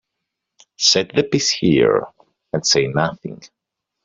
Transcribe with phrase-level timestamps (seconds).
[0.79, 2.07] Set the piece here
[2.53, 3.39] and say nothing.